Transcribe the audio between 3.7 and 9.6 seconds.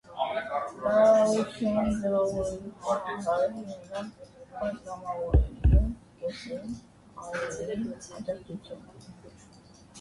է ունենալ պատգամաւորներու կէսէն աւելիին աջակցութիւնը։